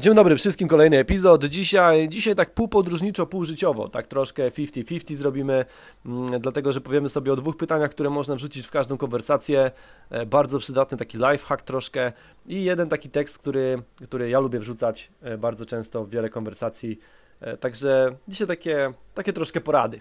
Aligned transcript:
Dzień 0.00 0.14
dobry 0.14 0.36
wszystkim, 0.36 0.68
kolejny 0.68 0.98
epizod. 0.98 1.44
Dzisiaj, 1.44 2.08
dzisiaj 2.08 2.34
tak 2.34 2.54
półpodróżniczo, 2.54 3.26
półżyciowo, 3.26 3.88
tak 3.88 4.06
troszkę 4.06 4.50
50-50 4.50 5.16
zrobimy, 5.16 5.64
mm, 6.06 6.40
dlatego 6.40 6.72
że 6.72 6.80
powiemy 6.80 7.08
sobie 7.08 7.32
o 7.32 7.36
dwóch 7.36 7.56
pytaniach, 7.56 7.90
które 7.90 8.10
można 8.10 8.34
wrzucić 8.34 8.66
w 8.66 8.70
każdą 8.70 8.96
konwersację. 8.96 9.70
E, 10.10 10.26
bardzo 10.26 10.58
przydatny 10.58 10.98
taki 10.98 11.18
lifehack 11.18 11.62
troszkę 11.62 12.12
i 12.46 12.64
jeden 12.64 12.88
taki 12.88 13.10
tekst, 13.10 13.38
który, 13.38 13.82
który 14.04 14.30
ja 14.30 14.40
lubię 14.40 14.58
wrzucać 14.58 15.10
e, 15.22 15.38
bardzo 15.38 15.66
często 15.66 16.04
w 16.04 16.10
wiele 16.10 16.28
konwersacji. 16.28 16.98
E, 17.40 17.56
także 17.56 18.16
dzisiaj 18.28 18.46
takie, 18.46 18.92
takie 19.14 19.32
troszkę 19.32 19.60
porady. 19.60 20.00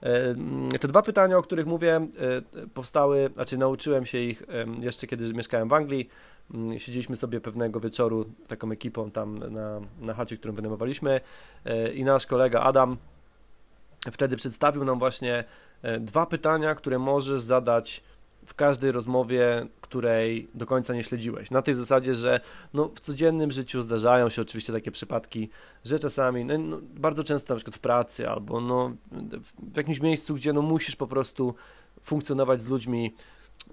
Mm, 0.00 0.70
te 0.70 0.88
dwa 0.88 1.02
pytania, 1.02 1.38
o 1.38 1.42
których 1.42 1.66
mówię, 1.66 2.06
powstały, 2.74 3.30
znaczy 3.34 3.58
nauczyłem 3.58 4.06
się 4.06 4.18
ich 4.18 4.42
jeszcze 4.80 5.06
kiedy 5.06 5.34
mieszkałem 5.34 5.68
w 5.68 5.72
Anglii. 5.72 6.08
Mm, 6.50 6.78
siedzieliśmy 6.78 7.16
sobie 7.16 7.40
pewnego 7.40 7.80
wieczoru 7.80 8.24
taką 8.46 8.70
ekipą 8.70 9.10
tam 9.10 9.38
na, 9.38 9.80
na 10.00 10.14
chacie, 10.14 10.36
którą 10.36 10.54
wynajmowaliśmy 10.54 11.20
e, 11.64 11.92
i 11.92 12.04
nasz 12.04 12.26
kolega 12.26 12.60
Adam 12.60 12.96
wtedy 14.12 14.36
przedstawił 14.36 14.84
nam 14.84 14.98
właśnie 14.98 15.44
e, 15.82 16.00
dwa 16.00 16.26
pytania, 16.26 16.74
które 16.74 16.98
możesz 16.98 17.40
zadać 17.40 18.02
w 18.46 18.54
każdej 18.54 18.92
rozmowie, 18.92 19.66
której 19.80 20.48
do 20.54 20.66
końca 20.66 20.94
nie 20.94 21.02
śledziłeś. 21.02 21.50
Na 21.50 21.62
tej 21.62 21.74
zasadzie, 21.74 22.14
że 22.14 22.40
no, 22.74 22.90
w 22.94 23.00
codziennym 23.00 23.50
życiu 23.50 23.82
zdarzają 23.82 24.28
się 24.28 24.42
oczywiście 24.42 24.72
takie 24.72 24.90
przypadki, 24.90 25.48
że 25.84 25.98
czasami, 25.98 26.44
no, 26.44 26.58
no, 26.58 26.78
bardzo 26.82 27.24
często 27.24 27.54
na 27.54 27.58
przykład 27.58 27.76
w 27.76 27.78
pracy 27.78 28.28
albo 28.28 28.60
no, 28.60 28.96
w 29.72 29.76
jakimś 29.76 30.00
miejscu, 30.00 30.34
gdzie 30.34 30.52
no, 30.52 30.62
musisz 30.62 30.96
po 30.96 31.06
prostu 31.06 31.54
funkcjonować 32.02 32.60
z 32.60 32.66
ludźmi 32.66 33.14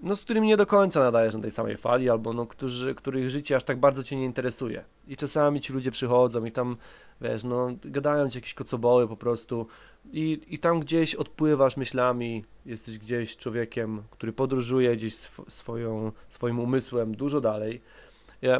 no, 0.01 0.15
z 0.15 0.21
którymi 0.21 0.47
nie 0.47 0.57
do 0.57 0.65
końca 0.65 0.99
nadajesz 0.99 1.35
na 1.35 1.41
tej 1.41 1.51
samej 1.51 1.77
fali, 1.77 2.09
albo 2.09 2.33
no, 2.33 2.45
którzy, 2.45 2.95
których 2.95 3.29
życie 3.29 3.55
aż 3.55 3.63
tak 3.63 3.79
bardzo 3.79 4.03
cię 4.03 4.15
nie 4.15 4.25
interesuje. 4.25 4.83
I 5.07 5.17
czasami 5.17 5.61
ci 5.61 5.73
ludzie 5.73 5.91
przychodzą 5.91 6.45
i 6.45 6.51
tam, 6.51 6.77
wiesz, 7.21 7.43
no, 7.43 7.67
gadają 7.83 8.29
ci 8.29 8.37
jakieś 8.37 8.53
kocoboły 8.53 9.07
po 9.07 9.17
prostu. 9.17 9.67
I, 10.11 10.41
i 10.47 10.59
tam 10.59 10.79
gdzieś 10.79 11.15
odpływasz 11.15 11.77
myślami, 11.77 12.45
jesteś 12.65 12.99
gdzieś 12.99 13.37
człowiekiem, 13.37 14.03
który 14.09 14.33
podróżuje 14.33 14.95
gdzieś 14.95 15.13
sw 15.13 15.45
swoją, 15.47 16.11
swoim 16.29 16.59
umysłem 16.59 17.15
dużo 17.15 17.41
dalej, 17.41 17.81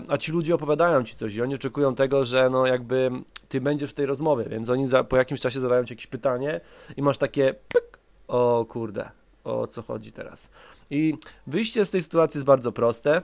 a 0.08 0.18
ci 0.18 0.32
ludzie 0.32 0.56
opowiadają 0.56 1.04
ci 1.04 1.16
coś 1.16 1.36
i 1.36 1.42
oni 1.42 1.56
oczekują 1.56 1.96
tego, 1.96 2.24
że 2.24 2.50
no 2.50 2.66
jakby 2.66 3.12
ty 3.50 3.62
będziesz 3.62 3.90
w 3.90 3.94
tej 3.94 4.06
rozmowie, 4.06 4.46
więc 4.50 4.70
oni 4.70 4.88
za, 4.88 5.04
po 5.04 5.18
jakimś 5.18 5.40
czasie 5.40 5.60
zadają 5.60 5.86
ci 5.86 5.94
jakieś 5.94 6.08
pytanie 6.08 6.62
i 6.98 7.02
masz 7.02 7.18
takie 7.18 7.56
pyk, 7.74 8.00
o 8.28 8.66
kurde, 8.70 9.12
o 9.44 9.68
co 9.68 9.82
chodzi 9.82 10.12
teraz. 10.12 10.50
I 10.90 11.16
wyjście 11.48 11.86
z 11.86 11.92
tej 11.92 12.02
sytuacji 12.02 12.38
jest 12.38 12.46
bardzo 12.46 12.72
proste, 12.72 13.22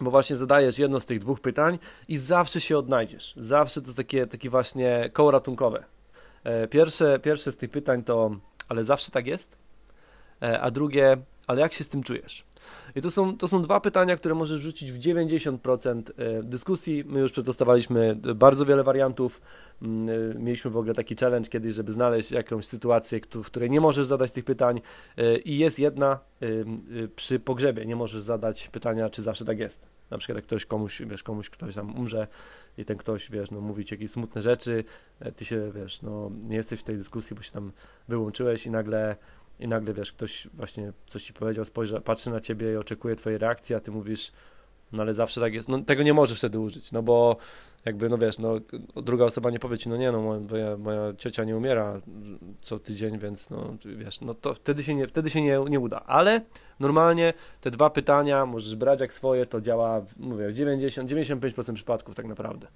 bo 0.00 0.10
właśnie 0.10 0.36
zadajesz 0.36 0.78
jedno 0.78 1.00
z 1.00 1.06
tych 1.06 1.18
dwóch 1.18 1.40
pytań 1.40 1.78
i 2.08 2.18
zawsze 2.18 2.60
się 2.60 2.78
odnajdziesz. 2.78 3.34
Zawsze 3.36 3.80
to 3.80 3.86
jest 3.86 3.96
takie, 3.96 4.26
takie 4.26 4.50
właśnie 4.50 5.10
koło 5.12 5.30
ratunkowe. 5.30 5.84
E, 6.44 6.68
pierwsze, 6.68 7.18
pierwsze 7.18 7.52
z 7.52 7.56
tych 7.56 7.70
pytań 7.70 8.04
to, 8.04 8.30
ale 8.68 8.84
zawsze 8.84 9.10
tak 9.10 9.26
jest? 9.26 9.58
E, 10.42 10.60
a 10.60 10.70
drugie, 10.70 11.16
ale 11.46 11.60
jak 11.60 11.72
się 11.72 11.84
z 11.84 11.88
tym 11.88 12.02
czujesz? 12.02 12.44
I 12.96 13.00
to 13.00 13.10
są, 13.10 13.36
to 13.36 13.48
są 13.48 13.62
dwa 13.62 13.80
pytania, 13.80 14.16
które 14.16 14.34
możesz 14.34 14.60
rzucić 14.60 14.92
w 14.92 14.98
90% 14.98 16.02
e, 16.16 16.42
dyskusji. 16.42 17.04
My 17.06 17.20
już 17.20 17.32
przetestowaliśmy 17.32 18.16
bardzo 18.34 18.66
wiele 18.66 18.84
wariantów. 18.84 19.40
Mm, 19.82 20.08
e, 20.08 20.38
mieliśmy 20.38 20.70
w 20.70 20.76
ogóle 20.76 20.94
taki 20.94 21.14
challenge 21.20 21.50
kiedyś, 21.50 21.74
żeby 21.74 21.92
znaleźć 21.92 22.30
jakąś 22.30 22.66
sytuację, 22.66 23.20
w 23.34 23.46
której 23.46 23.70
nie 23.70 23.80
możesz 23.80 24.06
zadać 24.06 24.32
tych 24.32 24.44
pytań. 24.44 24.80
E, 25.16 25.38
I 25.38 25.58
jest 25.58 25.78
jedna 25.78 26.18
przy 27.16 27.40
pogrzebie. 27.40 27.86
Nie 27.86 27.96
możesz 27.96 28.22
zadać 28.22 28.68
pytania, 28.68 29.10
czy 29.10 29.22
zawsze 29.22 29.44
tak 29.44 29.58
jest. 29.58 29.88
Na 30.10 30.18
przykład 30.18 30.36
jak 30.36 30.44
ktoś 30.44 30.66
komuś, 30.66 31.02
wiesz, 31.06 31.22
komuś 31.22 31.50
ktoś 31.50 31.74
tam 31.74 31.96
umrze 31.96 32.26
i 32.78 32.84
ten 32.84 32.96
ktoś, 32.96 33.30
wiesz, 33.30 33.50
no 33.50 33.60
mówi 33.60 33.84
ci 33.84 33.94
jakieś 33.94 34.10
smutne 34.10 34.42
rzeczy, 34.42 34.84
ty 35.36 35.44
się, 35.44 35.72
wiesz, 35.74 36.02
no 36.02 36.30
nie 36.42 36.56
jesteś 36.56 36.80
w 36.80 36.82
tej 36.82 36.96
dyskusji, 36.96 37.36
bo 37.36 37.42
się 37.42 37.52
tam 37.52 37.72
wyłączyłeś 38.08 38.66
i 38.66 38.70
nagle 38.70 39.16
i 39.60 39.68
nagle 39.68 39.94
wiesz, 39.94 40.12
ktoś 40.12 40.48
właśnie 40.52 40.92
coś 41.06 41.22
ci 41.22 41.32
powiedział, 41.32 41.64
spojrzy, 41.64 42.00
patrzy 42.00 42.30
na 42.30 42.40
ciebie 42.40 42.72
i 42.72 42.76
oczekuje 42.76 43.16
twojej 43.16 43.38
reakcji, 43.38 43.74
a 43.74 43.80
ty 43.80 43.90
mówisz, 43.90 44.32
no 44.92 45.02
ale 45.02 45.14
zawsze 45.14 45.40
tak 45.40 45.54
jest. 45.54 45.68
No 45.68 45.78
tego 45.82 46.02
nie 46.02 46.14
możesz 46.14 46.38
wtedy 46.38 46.58
użyć, 46.58 46.92
no 46.92 47.02
bo 47.02 47.36
jakby, 47.84 48.08
no 48.08 48.18
wiesz, 48.18 48.38
no 48.38 48.54
druga 48.96 49.24
osoba 49.24 49.50
nie 49.50 49.58
powie 49.58 49.78
ci, 49.78 49.88
no 49.88 49.96
nie, 49.96 50.12
no 50.12 50.20
moja, 50.20 50.76
moja 50.76 51.14
ciocia 51.18 51.44
nie 51.44 51.56
umiera 51.56 52.00
co 52.62 52.78
tydzień, 52.78 53.18
więc 53.18 53.50
no 53.50 53.76
wiesz, 53.84 54.20
no 54.20 54.34
to 54.34 54.54
wtedy 54.54 54.84
się 54.84 54.94
nie, 54.94 55.06
wtedy 55.06 55.30
się 55.30 55.42
nie, 55.42 55.60
nie 55.68 55.80
uda. 55.80 56.02
Ale 56.06 56.40
normalnie 56.80 57.32
te 57.60 57.70
dwa 57.70 57.90
pytania 57.90 58.46
możesz 58.46 58.76
brać 58.76 59.00
jak 59.00 59.12
swoje, 59.12 59.46
to 59.46 59.60
działa, 59.60 60.02
mówię, 60.16 60.48
w 60.48 60.52
90, 60.52 61.10
95% 61.10 61.74
przypadków 61.74 62.14
tak 62.14 62.26
naprawdę. 62.26 62.66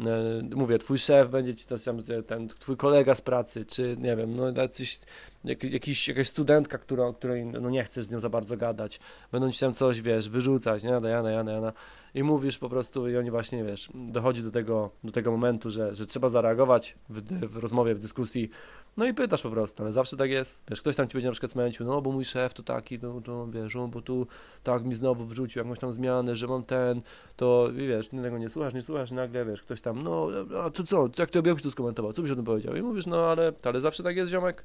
E, 0.00 0.42
mówię, 0.56 0.78
twój 0.78 0.98
szef 0.98 1.30
będzie 1.30 1.54
ci 1.54 1.64
coś 1.64 1.84
tam, 1.84 2.02
ten 2.26 2.48
twój 2.48 2.76
kolega 2.76 3.14
z 3.14 3.20
pracy, 3.20 3.66
czy 3.66 3.96
nie 3.98 4.16
wiem, 4.16 4.36
no 4.36 4.62
jacyś, 4.62 5.00
jak, 5.44 5.64
jakiś, 5.64 6.08
jakaś 6.08 6.28
studentka, 6.28 6.78
która, 6.78 7.12
której 7.12 7.46
no, 7.46 7.70
nie 7.70 7.84
chcesz 7.84 8.06
z 8.06 8.10
nią 8.10 8.20
za 8.20 8.28
bardzo 8.28 8.56
gadać, 8.56 9.00
będą 9.32 9.52
ci 9.52 9.60
tam 9.60 9.74
coś, 9.74 10.02
wiesz, 10.02 10.28
wyrzucać, 10.28 10.82
nie, 10.82 10.90
jana, 10.90 11.30
jana, 11.30 11.52
jana 11.52 11.72
i 12.14 12.22
mówisz 12.22 12.58
po 12.58 12.68
prostu 12.68 13.08
i 13.08 13.16
oni 13.16 13.30
właśnie, 13.30 13.64
wiesz, 13.64 13.88
dochodzi 13.94 14.42
do 14.42 14.50
tego, 14.50 14.90
do 15.04 15.12
tego 15.12 15.30
momentu, 15.30 15.70
że, 15.70 15.94
że 15.94 16.06
trzeba 16.06 16.28
zareagować 16.28 16.96
w, 17.08 17.48
w 17.52 17.56
rozmowie, 17.56 17.94
w 17.94 17.98
dyskusji, 17.98 18.50
no 18.96 19.06
i 19.06 19.14
pytasz 19.14 19.42
po 19.42 19.50
prostu, 19.50 19.82
ale 19.82 19.92
zawsze 19.92 20.16
tak 20.16 20.30
jest. 20.30 20.62
Wiesz, 20.70 20.80
ktoś 20.80 20.96
tam 20.96 21.08
ci 21.08 21.12
będzie 21.12 21.28
na 21.28 21.32
przykład 21.32 21.52
smęcił, 21.52 21.86
no 21.86 22.02
bo 22.02 22.12
mój 22.12 22.24
szef 22.24 22.54
to 22.54 22.62
taki, 22.62 22.98
to, 22.98 23.20
to 23.20 23.46
wiesz, 23.46 23.74
no, 23.74 23.88
bo 23.88 24.02
tu 24.02 24.26
tak 24.62 24.84
mi 24.84 24.94
znowu 24.94 25.24
wrzucił 25.24 25.62
jakąś 25.62 25.78
tam 25.78 25.92
zmianę, 25.92 26.36
że 26.36 26.46
mam 26.46 26.62
ten, 26.62 27.02
to 27.36 27.68
wiesz, 27.72 28.08
tego 28.08 28.38
nie 28.38 28.48
słuchasz, 28.48 28.74
nie 28.74 28.82
słuchasz, 28.82 29.10
nagle 29.10 29.44
wiesz, 29.44 29.62
ktoś 29.62 29.80
tam, 29.80 30.02
no, 30.02 30.28
a 30.64 30.70
to 30.70 30.82
co, 30.84 31.08
jak 31.18 31.30
ty 31.30 31.42
byś 31.42 31.62
to 31.62 31.70
skomentował, 31.70 32.12
co 32.12 32.22
byś 32.22 32.30
o 32.30 32.36
tym 32.36 32.44
powiedział? 32.44 32.76
I 32.76 32.82
mówisz, 32.82 33.06
no 33.06 33.26
ale, 33.26 33.52
ale 33.64 33.80
zawsze 33.80 34.02
tak 34.02 34.16
jest, 34.16 34.32
ziomek, 34.32 34.64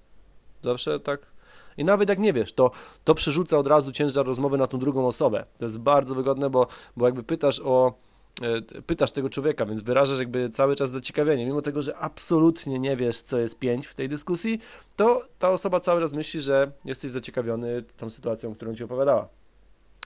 zawsze 0.61 0.99
tak. 0.99 1.33
I 1.77 1.85
nawet 1.85 2.09
jak 2.09 2.19
nie 2.19 2.33
wiesz, 2.33 2.53
to, 2.53 2.71
to 3.03 3.15
przerzuca 3.15 3.57
od 3.57 3.67
razu 3.67 3.91
ciężar 3.91 4.25
rozmowy 4.25 4.57
na 4.57 4.67
tą 4.67 4.79
drugą 4.79 5.07
osobę. 5.07 5.45
To 5.57 5.65
jest 5.65 5.79
bardzo 5.79 6.15
wygodne, 6.15 6.49
bo, 6.49 6.67
bo 6.97 7.05
jakby 7.05 7.23
pytasz 7.23 7.59
o 7.59 7.93
E, 8.41 8.81
pytasz 8.81 9.11
tego 9.11 9.29
człowieka, 9.29 9.65
więc 9.65 9.81
wyrażasz 9.81 10.19
jakby 10.19 10.49
cały 10.49 10.75
czas 10.75 10.89
zaciekawienie. 10.91 11.45
Mimo 11.45 11.61
tego, 11.61 11.81
że 11.81 11.97
absolutnie 11.97 12.79
nie 12.79 12.97
wiesz, 12.97 13.21
co 13.21 13.37
jest 13.37 13.59
pięć 13.59 13.87
w 13.87 13.95
tej 13.95 14.09
dyskusji, 14.09 14.59
to 14.95 15.27
ta 15.39 15.49
osoba 15.49 15.79
cały 15.79 16.01
czas 16.01 16.11
myśli, 16.11 16.41
że 16.41 16.71
jesteś 16.85 17.11
zaciekawiony 17.11 17.83
tą 17.97 18.09
sytuacją, 18.09 18.55
którą 18.55 18.75
ci 18.75 18.83
opowiadała. 18.83 19.29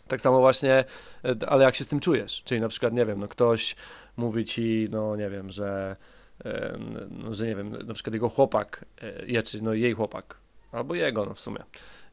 Tak 0.08 0.22
samo 0.22 0.40
właśnie, 0.40 0.84
e, 1.26 1.50
ale 1.50 1.64
jak 1.64 1.76
się 1.76 1.84
z 1.84 1.88
tym 1.88 2.00
czujesz? 2.00 2.44
Czyli 2.44 2.62
na 2.62 2.70
przykład, 2.70 2.94
nie 2.94 3.06
wiem, 3.06 3.20
no 3.20 3.28
ktoś 3.28 3.76
mówi 4.18 4.46
ci, 4.46 4.88
no 4.92 5.16
nie 5.16 5.30
wiem, 5.30 5.50
że, 5.50 5.96
e, 6.46 6.78
no, 7.10 7.34
że 7.34 7.46
nie 7.48 7.56
wiem, 7.56 7.88
na 7.88 7.94
przykład 7.94 8.14
jego 8.14 8.30
chłopak, 8.30 8.86
czy 9.44 9.64
no 9.64 9.74
jej 9.74 9.94
chłopak, 9.94 10.38
albo 10.72 10.96
jego, 10.96 11.26
no 11.26 11.34
w 11.34 11.40
sumie, 11.40 11.60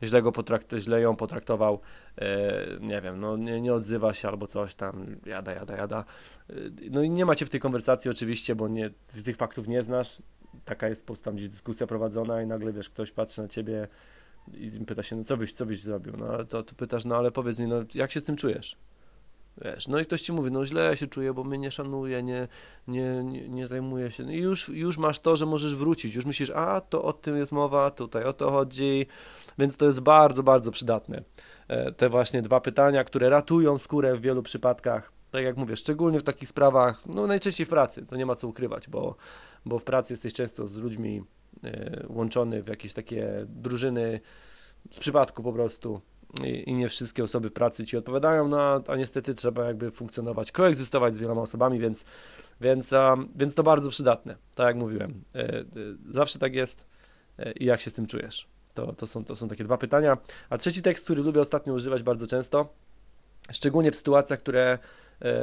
źle, 0.03 0.23
go 0.23 0.33
potrakt, 0.33 0.75
źle 0.77 1.01
ją 1.01 1.17
potraktował, 1.17 1.81
e, 2.19 2.67
nie 2.81 3.01
wiem, 3.01 3.21
no 3.21 3.37
nie, 3.37 3.61
nie, 3.61 3.75
odzywa 3.75 4.15
się 4.15 4.29
albo 4.29 4.47
coś 4.47 4.75
tam, 4.75 5.07
jada, 5.27 5.53
jada, 5.53 5.77
jada. 5.77 6.05
E, 6.51 6.55
no 6.91 7.03
i 7.03 7.11
nie 7.11 7.25
macie 7.25 7.47
w 7.47 7.51
tej 7.51 7.61
konwersacji 7.61 8.11
oczywiście, 8.11 8.55
bo 8.55 8.69
nie, 8.69 8.91
tych 9.25 9.37
faktów 9.37 9.69
nie 9.69 9.83
znasz, 9.83 10.23
taka 10.65 10.89
jest 10.89 11.07
po 11.07 11.17
tam 11.17 11.37
gdzieś 11.37 11.49
dyskusja 11.49 11.87
prowadzona 11.87 12.43
i 12.43 12.47
nagle, 12.47 12.73
wiesz, 12.73 12.91
ktoś 12.91 13.13
patrzy 13.13 13.43
na 13.43 13.49
ciebie 13.49 13.89
i 14.53 14.71
pyta 14.87 15.03
się, 15.03 15.17
no 15.17 15.25
co 15.25 15.37
byś, 15.37 15.53
co 15.53 15.67
byś 15.67 15.81
zrobił, 15.83 16.17
no 16.17 16.27
ale 16.27 16.45
to, 16.45 16.63
to 16.63 16.75
pytasz, 16.75 17.05
no 17.05 17.17
ale 17.17 17.31
powiedz 17.31 17.59
mi, 17.59 17.67
no 17.67 17.77
jak 17.95 18.13
się 18.13 18.21
z 18.21 18.25
tym 18.25 18.37
czujesz? 18.37 18.77
Wiesz, 19.63 19.89
no 19.89 20.01
i 20.01 20.07
ktoś 20.07 20.23
ci 20.23 20.33
mówi, 20.33 20.51
no 20.51 20.67
źle 20.67 20.97
się 20.97 21.07
czuję, 21.07 21.35
bo 21.35 21.45
mnie 21.45 21.59
nie 21.59 21.71
szanuje, 21.71 22.23
nie, 22.23 22.49
nie, 22.89 23.25
nie, 23.25 23.49
nie 23.49 23.67
zajmuje 23.67 24.11
się. 24.11 24.33
I 24.33 24.39
już, 24.39 24.69
już 24.69 24.99
masz 24.99 25.21
to, 25.21 25.37
że 25.37 25.47
możesz 25.47 25.75
wrócić. 25.75 26.15
Już 26.15 26.25
myślisz, 26.25 26.51
a 26.51 26.81
to 26.81 27.03
o 27.03 27.13
tym 27.13 27.37
jest 27.37 27.53
mowa, 27.53 27.91
tutaj 27.91 28.25
o 28.25 28.33
to 28.33 28.51
chodzi. 28.51 29.07
Więc 29.59 29.77
to 29.77 29.87
jest 29.87 30.01
bardzo, 30.01 30.43
bardzo 30.43 30.71
przydatne. 30.71 31.23
E, 31.69 31.93
te 31.93 32.09
właśnie 32.09 32.43
dwa 32.43 32.61
pytania, 32.61 33.05
które 33.05 33.31
ratują 33.31 33.79
skórę 33.79 34.17
w 34.17 34.21
wielu 34.21 34.43
przypadkach. 34.43 35.13
Tak 35.31 35.45
jak 35.45 35.57
mówię, 35.57 35.77
szczególnie 35.77 36.21
w 36.21 36.23
takich 36.23 36.49
sprawach, 36.49 37.07
no 37.07 37.27
najczęściej 37.27 37.67
w 37.67 37.71
pracy, 37.71 38.07
to 38.07 38.17
nie 38.17 38.27
ma 38.27 38.35
co 38.35 38.49
ukrywać, 38.49 38.89
bo, 38.89 39.17
bo 39.65 39.79
w 39.79 39.85
pracy 39.85 40.13
jesteś 40.13 40.33
często 40.33 40.67
z 40.67 40.77
ludźmi 40.77 41.23
e, 41.65 42.07
łączony 42.09 42.63
w 42.63 42.69
jakieś 42.69 42.93
takie 42.93 43.47
drużyny 43.49 44.21
z 44.91 44.99
przypadku 44.99 45.43
po 45.43 45.53
prostu 45.53 46.01
i, 46.43 46.75
nie 46.75 46.89
wszystkie 46.89 47.25
osoby 47.25 47.51
pracy 47.51 47.87
ci 47.87 47.97
odpowiadają, 47.97 48.49
no 48.49 48.83
a, 48.87 48.97
niestety 48.97 49.35
trzeba 49.35 49.65
jakby 49.65 49.91
funkcjonować, 49.91 50.53
koegzystować 50.53 51.15
z 51.15 51.19
wieloma 51.19 51.41
osobami, 51.41 51.79
więc, 51.79 52.05
więc, 52.61 52.93
a, 52.93 53.17
więc 53.37 53.55
to 53.55 53.63
bardzo 53.63 53.91
przydatne, 53.91 54.37
tak 54.55 54.67
jak 54.67 54.77
mówiłem. 54.77 55.25
E, 55.35 55.39
e, 55.59 55.65
zawsze 56.11 56.39
tak 56.39 56.55
jest 56.55 56.87
e, 57.39 57.53
i 57.53 57.65
jak 57.65 57.81
się 57.81 57.91
z 57.91 57.95
tym 57.95 58.07
czujesz? 58.07 58.49
To, 58.75 58.93
to, 58.93 59.07
są, 59.07 59.25
to 59.25 59.37
są 59.37 59.49
takie 59.49 59.65
dwa 59.65 59.79
pytania. 59.79 60.19
A 60.51 60.59
trzeci 60.59 60.83
tekst, 60.83 61.05
który 61.05 61.23
lubię 61.23 61.41
ostatnio 61.41 61.75
używać 61.75 62.03
bardzo 62.03 62.27
często, 62.27 62.69
szczególnie 63.53 63.93
w 63.93 63.97
sytuacjach, 63.97 64.41
które 64.41 64.79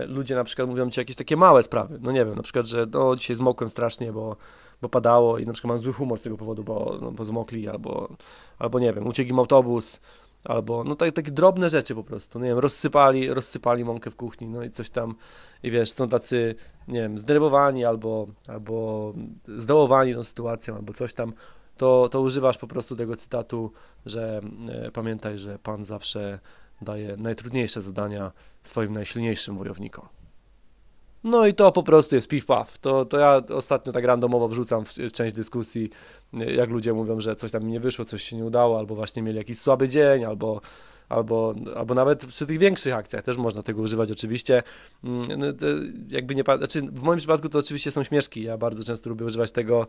ludzie 0.07 0.35
na 0.35 0.43
przykład 0.43 0.69
mówią 0.69 0.89
ci 0.89 0.99
jakieś 0.99 1.15
takie 1.15 1.37
małe 1.37 1.63
sprawy. 1.63 1.99
No 2.01 2.11
nie 2.11 2.25
wiem, 2.25 2.35
na 2.35 2.43
przykład, 2.43 2.65
że 2.65 2.85
no 2.91 3.15
dzisiaj 3.15 3.35
zmokłem 3.35 3.69
strasznie, 3.69 4.11
bo, 4.11 4.37
bo 4.81 4.89
padało 4.89 5.37
i 5.37 5.45
na 5.45 5.53
przykład 5.53 5.69
mam 5.69 5.79
zły 5.79 5.93
humor 5.93 6.19
z 6.19 6.21
tego 6.21 6.37
powodu, 6.37 6.63
bo, 6.63 6.97
no, 7.01 7.11
bo 7.11 7.25
zmokli, 7.25 7.69
albo, 7.69 8.09
albo 8.59 8.79
nie 8.79 8.93
wiem, 8.93 9.07
uciekł 9.07 9.29
im 9.29 9.39
autobus, 9.39 9.99
albo 10.45 10.83
no 10.83 10.95
tak, 10.95 11.11
takie 11.11 11.31
drobne 11.31 11.69
rzeczy 11.69 11.95
po 11.95 12.03
prostu, 12.03 12.39
nie 12.39 12.47
wiem, 12.47 12.59
rozsypali, 12.59 13.29
rozsypali 13.33 13.85
mąkę 13.85 14.11
w 14.11 14.15
kuchni, 14.15 14.47
no 14.47 14.63
i 14.63 14.69
coś 14.69 14.89
tam, 14.89 15.15
i 15.63 15.71
wiesz, 15.71 15.91
są 15.91 16.09
tacy, 16.09 16.55
nie 16.87 17.01
wiem, 17.01 17.17
zdenerwowani 17.17 17.85
albo, 17.85 18.27
albo 18.47 19.13
zdołowani 19.57 20.13
tą 20.13 20.23
sytuacją, 20.23 20.75
albo 20.75 20.93
coś 20.93 21.13
tam, 21.13 21.33
to, 21.77 22.09
to 22.09 22.21
używasz 22.21 22.57
po 22.57 22.67
prostu 22.67 22.95
tego 22.95 23.15
cytatu, 23.15 23.71
że 24.05 24.41
e, 24.69 24.91
pamiętaj, 24.91 25.37
że 25.37 25.59
Pan 25.59 25.83
zawsze 25.83 26.39
daje 26.81 27.17
najtrudniejsze 27.17 27.81
zadania 27.81 28.31
swoim 28.61 28.93
najsilniejszym 28.93 29.57
wojownikom. 29.57 30.07
No 31.23 31.47
i 31.47 31.53
to 31.53 31.71
po 31.71 31.83
prostu 31.83 32.15
jest 32.15 32.31
piw-paw. 32.31 32.65
To, 32.81 33.05
to 33.05 33.17
ja 33.19 33.41
ostatnio 33.55 33.93
tak 33.93 34.05
randomowo 34.05 34.47
wrzucam 34.47 34.85
w 34.85 35.11
część 35.11 35.35
dyskusji, 35.35 35.89
jak 36.33 36.69
ludzie 36.69 36.93
mówią, 36.93 37.21
że 37.21 37.35
coś 37.35 37.51
tam 37.51 37.67
nie 37.67 37.79
wyszło, 37.79 38.05
coś 38.05 38.23
się 38.23 38.35
nie 38.35 38.45
udało, 38.45 38.79
albo 38.79 38.95
właśnie 38.95 39.21
mieli 39.21 39.37
jakiś 39.37 39.59
słaby 39.59 39.89
dzień, 39.89 40.25
albo, 40.25 40.61
albo, 41.09 41.53
albo 41.75 41.93
nawet 41.93 42.25
przy 42.25 42.45
tych 42.45 42.57
większych 42.57 42.93
akcjach 42.93 43.23
też 43.23 43.37
można 43.37 43.63
tego 43.63 43.81
używać 43.81 44.11
oczywiście. 44.11 44.63
Mm, 45.03 45.23
no, 45.37 45.45
jakby 46.09 46.35
nie, 46.35 46.43
znaczy 46.57 46.81
w 46.81 47.01
moim 47.01 47.17
przypadku 47.17 47.49
to 47.49 47.59
oczywiście 47.59 47.91
są 47.91 48.03
śmieszki. 48.03 48.43
Ja 48.43 48.57
bardzo 48.57 48.83
często 48.83 49.09
lubię 49.09 49.25
używać 49.25 49.51
tego 49.51 49.81
e, 49.81 49.85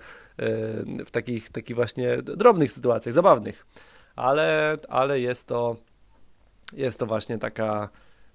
w 1.05 1.11
takich, 1.11 1.51
takich 1.51 1.77
właśnie 1.77 2.23
drobnych 2.23 2.73
sytuacjach, 2.73 3.13
zabawnych. 3.15 3.67
Ale, 4.17 4.77
ale 4.89 5.21
jest 5.21 5.47
to 5.47 5.77
jest 6.73 6.99
to 6.99 7.07
właśnie 7.07 7.39
taka 7.39 7.89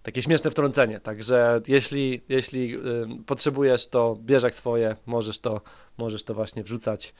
takie 0.03 0.21
śmieszne 0.21 0.51
wtrącenie. 0.51 0.99
Także 0.99 1.61
jeśli, 1.67 2.21
jeśli 2.29 2.77
potrzebujesz, 3.25 3.88
to 3.88 4.17
bierz 4.21 4.44
jak 4.44 4.55
swoje, 4.55 4.95
możesz 5.05 5.39
to, 5.39 5.61
możesz 5.97 6.23
to 6.23 6.33
właśnie 6.33 6.63
wrzucać, 6.63 7.13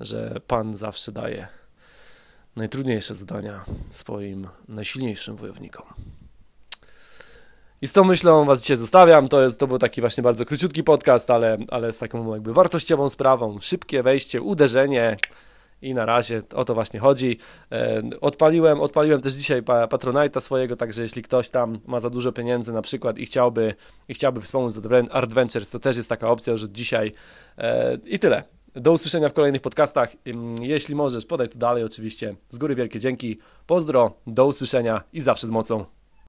że 0.00 0.40
Pan 0.46 0.74
zawsze 0.74 1.12
daje 1.12 1.48
najtrudniejsze 2.56 3.14
zadania 3.14 3.64
swoim 3.88 4.48
najsilniejszym 4.68 5.36
wojownikom. 5.36 5.86
I 7.82 7.86
z 7.86 7.92
tą 7.92 8.04
myślą 8.04 8.44
Was 8.44 8.62
dzisiaj 8.62 8.76
zostawiam. 8.76 9.28
To, 9.28 9.42
jest, 9.42 9.58
to 9.58 9.66
był 9.66 9.78
taki 9.78 10.00
właśnie 10.00 10.22
bardzo 10.22 10.44
króciutki 10.44 10.84
podcast, 10.84 11.30
ale, 11.30 11.58
ale 11.70 11.92
z 11.92 11.98
taką 11.98 12.34
jakby 12.34 12.52
wartościową 12.52 13.08
sprawą. 13.08 13.58
Szybkie 13.60 14.02
wejście, 14.02 14.42
uderzenie, 14.42 15.16
i 15.84 15.94
na 15.94 16.06
razie 16.06 16.42
o 16.54 16.64
to 16.64 16.74
właśnie 16.74 17.00
chodzi. 17.00 17.38
E, 17.72 18.02
odpaliłem, 18.20 18.80
odpaliłem 18.80 19.20
też 19.20 19.32
dzisiaj 19.32 19.62
Patronite'a 19.62 20.40
swojego, 20.40 20.76
także 20.76 21.02
jeśli 21.02 21.22
ktoś 21.22 21.50
tam 21.50 21.78
ma 21.86 22.00
za 22.00 22.10
dużo 22.10 22.32
pieniędzy 22.32 22.72
na 22.72 22.82
przykład 22.82 23.18
i 23.18 23.26
chciałby, 23.26 23.74
i 24.08 24.14
chciałby 24.14 24.40
wspomóc 24.40 24.80
Adventures, 25.10 25.70
to 25.70 25.78
też 25.78 25.96
jest 25.96 26.08
taka 26.08 26.28
opcja 26.28 26.52
już 26.52 26.62
od 26.62 26.72
dzisiaj. 26.72 27.12
E, 27.58 27.98
I 28.06 28.18
tyle. 28.18 28.42
Do 28.74 28.92
usłyszenia 28.92 29.28
w 29.28 29.32
kolejnych 29.32 29.62
podcastach. 29.62 30.12
Jeśli 30.60 30.94
możesz, 30.94 31.26
podaj 31.26 31.48
to 31.48 31.58
dalej 31.58 31.84
oczywiście. 31.84 32.34
Z 32.48 32.58
góry 32.58 32.74
wielkie 32.74 33.00
dzięki. 33.00 33.38
Pozdro, 33.66 34.12
do 34.26 34.46
usłyszenia 34.46 35.02
i 35.12 35.20
zawsze 35.20 35.46
z 35.46 35.50
mocą. 35.50 35.84